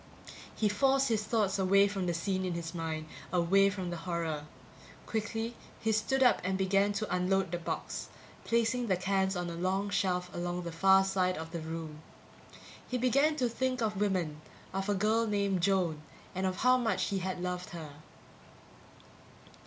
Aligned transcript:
He 0.55 0.67
forced 0.67 1.09
his 1.09 1.23
thoughts 1.25 1.59
away 1.59 1.87
from 1.87 2.07
the 2.07 2.13
scene 2.15 2.43
in 2.43 2.55
his 2.55 2.73
mind 2.73 3.05
away 3.31 3.69
from 3.69 3.91
the 3.91 3.97
horror; 3.97 4.45
quickly 5.05 5.55
he 5.79 5.91
stood 5.91 6.23
up 6.23 6.41
and 6.43 6.57
began 6.57 6.91
to 6.93 7.15
unload 7.15 7.51
the 7.51 7.59
box, 7.59 8.09
placing 8.43 8.87
the 8.87 8.95
cans 8.97 9.35
on 9.35 9.47
a 9.47 9.53
long 9.55 9.91
shelf 9.91 10.27
along 10.33 10.63
the 10.63 10.71
far 10.71 11.05
side 11.05 11.37
of 11.37 11.51
the 11.51 11.59
room. 11.61 12.01
He 12.89 12.97
began 12.97 13.35
to 13.35 13.47
think 13.47 13.79
of 13.81 14.01
women, 14.01 14.41
of 14.73 14.89
a 14.89 14.95
girl 14.95 15.27
named 15.27 15.61
Joan, 15.61 16.01
and 16.33 16.47
of 16.47 16.55
how 16.65 16.77
much 16.79 17.09
he 17.09 17.19
had 17.19 17.39
loved 17.39 17.69
her 17.69 17.93